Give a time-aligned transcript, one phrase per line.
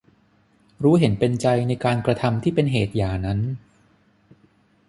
[0.83, 3.39] รู้เห็นเป็นใจในการกระทำที่เป็นเหตุหย่านั้น